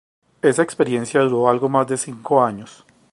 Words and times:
Esa 0.41 0.63
experiencia 0.63 1.19
duró 1.21 1.47
algo 1.47 1.69
más 1.69 1.85
de 1.85 1.95
cinco 1.95 2.43
años. 2.43 2.83